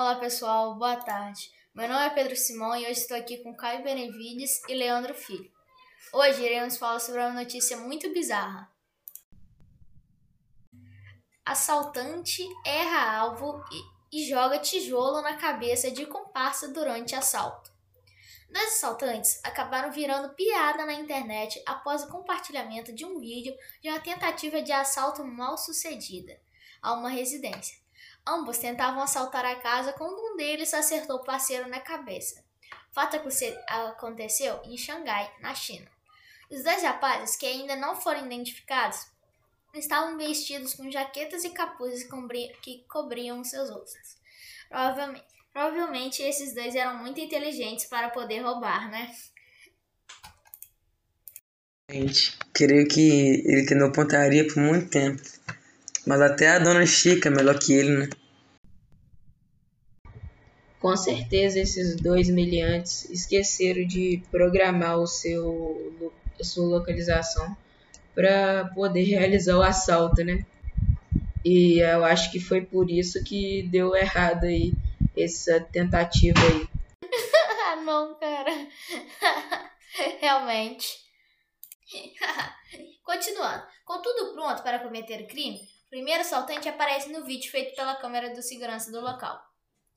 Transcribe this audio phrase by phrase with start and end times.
[0.00, 1.50] Olá pessoal, boa tarde.
[1.74, 5.50] Meu nome é Pedro Simão e hoje estou aqui com Caio Benevides e Leandro Filho.
[6.12, 8.70] Hoje iremos falar sobre uma notícia muito bizarra.
[11.44, 13.60] Assaltante erra alvo
[14.12, 17.68] e, e joga tijolo na cabeça de comparsa durante assalto.
[18.48, 23.52] Dois assaltantes acabaram virando piada na internet após o compartilhamento de um vídeo
[23.82, 26.40] de uma tentativa de assalto mal sucedida
[26.80, 27.87] a uma residência.
[28.26, 32.44] Ambos tentavam assaltar a casa quando um deles acertou o parceiro na cabeça.
[32.92, 33.20] Fato
[33.68, 35.88] aconteceu em Xangai, na China.
[36.50, 39.06] Os dois rapazes, que ainda não foram identificados,
[39.74, 42.08] estavam vestidos com jaquetas e capuzes
[42.62, 44.16] que cobriam seus rostos.
[44.68, 49.14] Provavelmente, provavelmente esses dois eram muito inteligentes para poder roubar, né?
[51.90, 55.22] Gente, creio que ele treinou pontaria por muito tempo.
[56.08, 58.08] Mas até a dona Chica é melhor que ele, né?
[60.80, 67.54] Com certeza esses dois miliantes esqueceram de programar o seu, a sua localização
[68.14, 70.46] para poder realizar o assalto, né?
[71.44, 74.72] E eu acho que foi por isso que deu errado aí
[75.14, 76.66] essa tentativa aí.
[77.84, 78.66] Não, cara.
[80.22, 80.88] Realmente.
[83.04, 83.62] Continuando.
[83.84, 88.30] Com tudo pronto para cometer o crime, primeiro assaltante aparece no vídeo feito pela câmera
[88.30, 89.40] de segurança do local,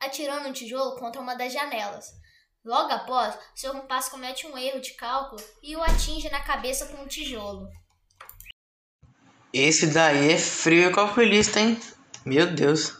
[0.00, 2.06] atirando um tijolo contra uma das janelas.
[2.64, 7.02] Logo após, seu comparsa comete um erro de cálculo e o atinge na cabeça com
[7.02, 7.68] um tijolo.
[9.52, 11.78] Esse daí é frio e calculista, hein?
[12.24, 12.96] Meu Deus.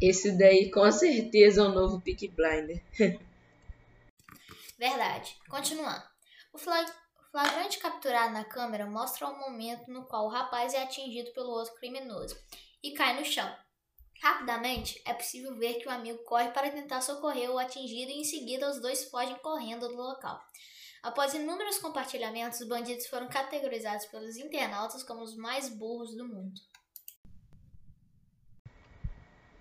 [0.00, 2.82] Esse daí com certeza é o novo Peak Blinder.
[4.78, 5.36] Verdade.
[5.48, 6.04] Continuando.
[6.52, 6.88] O flag
[7.30, 11.74] flagrante capturado na câmera mostra o momento no qual o rapaz é atingido pelo outro
[11.74, 12.36] criminoso
[12.82, 13.50] e cai no chão.
[14.20, 18.24] Rapidamente, é possível ver que o amigo corre para tentar socorrer o atingido e em
[18.24, 20.40] seguida os dois fogem correndo do local.
[21.02, 26.60] Após inúmeros compartilhamentos, os bandidos foram categorizados pelos internautas como os mais burros do mundo.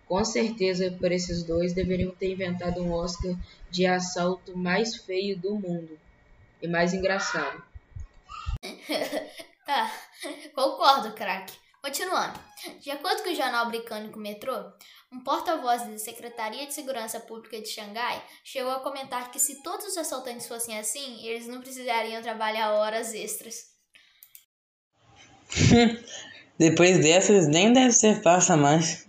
[0.07, 3.35] Com certeza, por esses dois deveriam ter inventado um Oscar
[3.69, 5.99] de assalto mais feio do mundo
[6.61, 7.63] e mais engraçado.
[9.67, 9.91] ah,
[10.53, 11.53] concordo, craque.
[11.81, 12.39] Continuando.
[12.81, 14.53] De acordo com o jornal britânico Metrô,
[15.11, 19.85] um porta-voz da Secretaria de Segurança Pública de Xangai chegou a comentar que se todos
[19.85, 23.71] os assaltantes fossem assim, eles não precisariam trabalhar horas extras.
[26.59, 29.07] Depois dessas, nem deve ser fácil mais.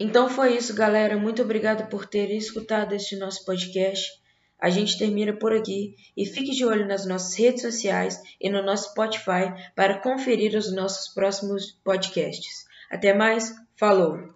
[0.00, 1.16] Então foi isso, galera.
[1.16, 4.23] Muito obrigado por terem escutado este nosso podcast.
[4.64, 8.62] A gente termina por aqui e fique de olho nas nossas redes sociais e no
[8.62, 12.64] nosso Spotify para conferir os nossos próximos podcasts.
[12.90, 14.33] Até mais, falou!